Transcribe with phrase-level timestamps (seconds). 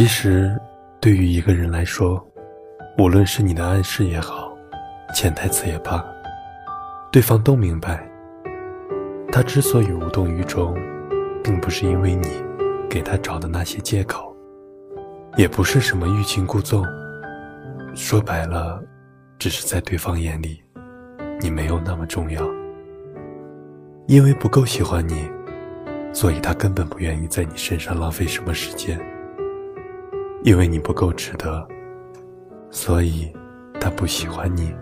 [0.00, 0.58] 其实，
[0.98, 2.26] 对于一个人来说，
[2.96, 4.50] 无论是你的暗示也好，
[5.14, 6.02] 潜台词也罢，
[7.12, 8.02] 对方都明白。
[9.30, 10.74] 他之所以无动于衷，
[11.44, 12.26] 并不是因为你
[12.88, 14.34] 给他找的那些借口，
[15.36, 16.82] 也不是什么欲擒故纵。
[17.94, 18.82] 说白了，
[19.38, 20.62] 只是在对方眼里，
[21.42, 22.42] 你没有那么重要。
[24.06, 25.28] 因为不够喜欢你，
[26.10, 28.98] 所以他根本不愿意在你身上浪费什么时间。
[30.42, 31.66] 因为你不够值得，
[32.70, 33.30] 所以
[33.78, 34.74] 他不喜欢你。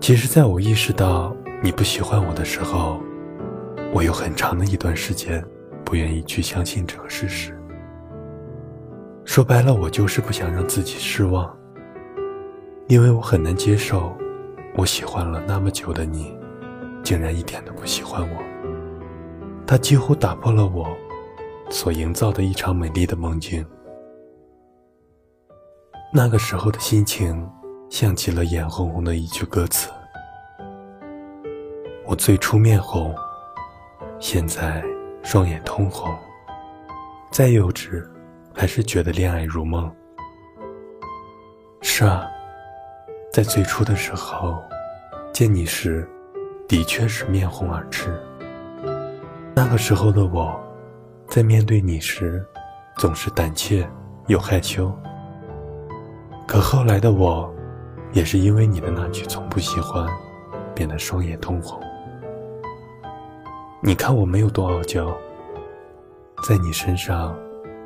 [0.00, 3.00] 其实，在我意识到你不喜欢我的时候，
[3.92, 5.42] 我有很长的一段时间
[5.82, 7.58] 不愿意去相信这个事实。
[9.24, 11.56] 说白了，我就是不想让自己失望，
[12.88, 14.14] 因为我很难接受，
[14.76, 16.36] 我喜欢了那么久的你，
[17.02, 18.42] 竟然一点都不喜欢我。
[19.66, 20.86] 他几乎打破了我
[21.70, 23.64] 所营造的一场美丽的梦境。
[26.14, 27.50] 那个时候的心情，
[27.88, 29.88] 像极了眼红红的一句歌词。
[32.04, 33.14] 我最初面红，
[34.20, 34.84] 现在
[35.22, 36.14] 双眼通红。
[37.30, 38.06] 再幼稚，
[38.54, 39.90] 还是觉得恋爱如梦。
[41.80, 42.26] 是啊，
[43.32, 44.62] 在最初的时候，
[45.32, 46.06] 见你时，
[46.68, 48.14] 的确是面红耳赤。
[49.54, 50.60] 那个时候的我，
[51.26, 52.46] 在面对你时，
[52.98, 53.88] 总是胆怯
[54.26, 54.94] 又害羞。
[56.52, 57.50] 可后来的我，
[58.12, 60.06] 也是因为你的那句从不喜欢，
[60.74, 61.80] 变得双眼通红。
[63.82, 65.16] 你看我没有多傲娇，
[66.46, 67.34] 在你身上，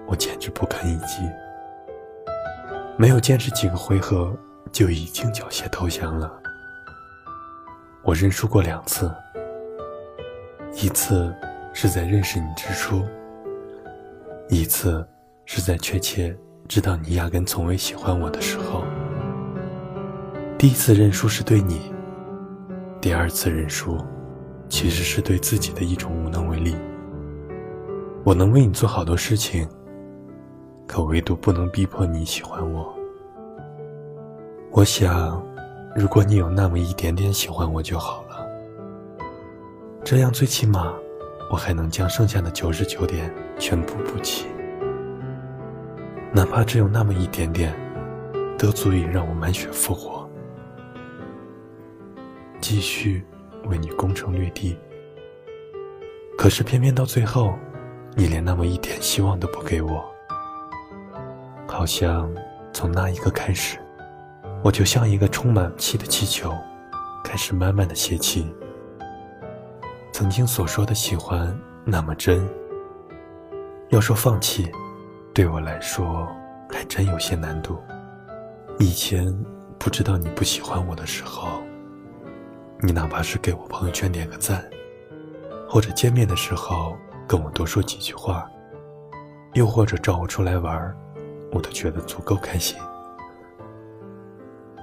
[0.08, 1.22] 我简直不堪一击。
[2.96, 4.36] 没有坚持几个回合，
[4.72, 6.28] 就已经缴械投降了。
[8.02, 9.08] 我认输过两次，
[10.72, 11.32] 一次
[11.72, 13.04] 是在认识你之初，
[14.48, 15.06] 一次
[15.44, 16.36] 是在确切。
[16.66, 18.82] 知道你压根从未喜欢我的时候，
[20.58, 21.92] 第一次认输是对你，
[23.00, 23.96] 第二次认输，
[24.68, 26.74] 其实是对自己的一种无能为力。
[28.24, 29.68] 我能为你做好多事情，
[30.86, 32.92] 可唯独不能逼迫你喜欢我。
[34.72, 35.40] 我想，
[35.94, 38.44] 如果你有那么一点点喜欢我就好了，
[40.02, 40.92] 这样最起码，
[41.50, 44.46] 我还能将剩下的九十九点全部补齐。
[46.36, 47.74] 哪怕只有那么一点点，
[48.58, 50.28] 都足以让我满血复活，
[52.60, 53.24] 继续
[53.70, 54.78] 为你攻城略地。
[56.36, 57.54] 可是偏偏到最后，
[58.14, 60.04] 你连那么一点希望都不给我，
[61.66, 62.30] 好像
[62.70, 63.78] 从那一刻开始，
[64.62, 66.52] 我就像一个充满气的气球，
[67.24, 68.54] 开始慢慢的泄气。
[70.12, 72.46] 曾经所说的喜欢那么真，
[73.88, 74.70] 要说放弃。
[75.36, 76.26] 对我来说，
[76.70, 77.78] 还真有些难度。
[78.78, 79.30] 以前
[79.78, 81.60] 不知道你不喜欢我的时候，
[82.80, 84.64] 你哪怕是给我朋友圈点个赞，
[85.68, 86.96] 或者见面的时候
[87.28, 88.50] 跟我多说几句话，
[89.52, 90.96] 又或者找我出来玩，
[91.52, 92.78] 我都觉得足够开心。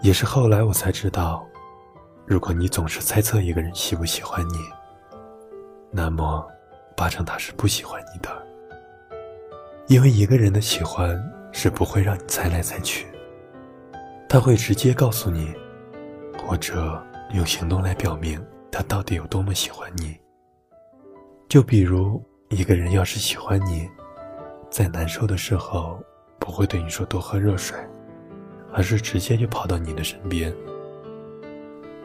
[0.04, 1.44] 也是后来我才知道，
[2.28, 4.60] 如果你总是猜测一个人喜不喜欢你，
[5.90, 6.46] 那么
[6.96, 8.30] 八成他是不喜欢你的。
[9.94, 11.16] 因为一个人的喜欢
[11.52, 13.06] 是不会让你猜来猜去，
[14.28, 15.54] 他会直接告诉你，
[16.36, 17.00] 或者
[17.36, 20.18] 用行动来表明他到底有多么喜欢你。
[21.48, 23.88] 就比如一个人要是喜欢你，
[24.68, 26.04] 在难受的时候
[26.40, 27.78] 不会对你说多喝热水，
[28.74, 30.52] 而是直接就跑到你的身边。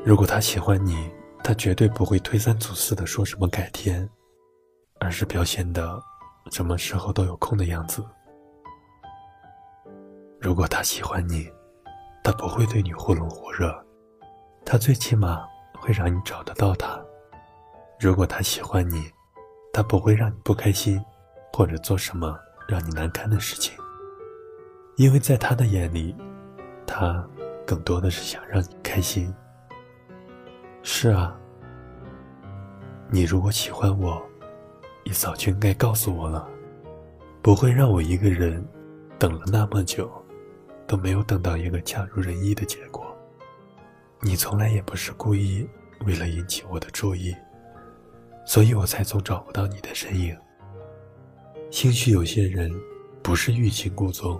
[0.04, 1.10] 如果他喜欢你，
[1.42, 4.06] 他绝对不会推三阻四的说什么改天，
[5.00, 5.98] 而是表现的。
[6.50, 8.04] 什么时候都有空的样子。
[10.40, 11.48] 如果他喜欢你，
[12.22, 13.74] 他不会对你忽冷忽热，
[14.64, 15.44] 他最起码
[15.78, 17.00] 会让你找得到他。
[17.98, 19.10] 如果他喜欢你，
[19.72, 21.04] 他不会让你不开心，
[21.52, 22.38] 或者做什么
[22.68, 23.76] 让你难堪的事情。
[24.96, 26.14] 因为在他的眼里，
[26.86, 27.26] 他
[27.66, 29.34] 更多的是想让你开心。
[30.82, 31.36] 是啊，
[33.10, 34.27] 你如果喜欢我。
[35.08, 36.46] 你早就应该告诉我了，
[37.40, 38.62] 不会让我一个人
[39.18, 40.06] 等了那么久，
[40.86, 43.06] 都没有等到一个恰如人意的结果。
[44.20, 45.66] 你从来也不是故意
[46.04, 47.34] 为了引起我的注意，
[48.44, 50.36] 所以我才总找不到你的身影。
[51.70, 52.70] 兴许有些人
[53.22, 54.38] 不是欲擒故纵，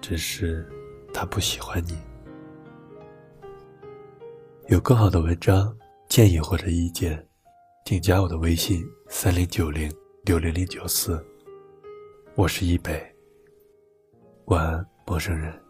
[0.00, 0.68] 只是
[1.12, 1.96] 他不喜欢你。
[4.66, 5.72] 有更好的文章
[6.08, 7.24] 建议或者意见。
[7.86, 9.92] 请加我的微信三零九零
[10.24, 11.22] 六零零九四。
[12.34, 12.98] 我是一北。
[14.46, 15.63] 晚安陌生人。